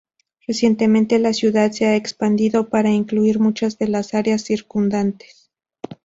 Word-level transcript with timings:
Recientemente, 0.47 1.19
la 1.19 1.31
ciudad 1.31 1.71
se 1.71 1.85
ha 1.85 1.95
expandido 1.95 2.69
para 2.69 2.89
incluir 2.89 3.37
muchas 3.39 3.77
de 3.77 3.87
las 3.87 4.15
áreas 4.15 4.41
circundantes. 4.41 5.51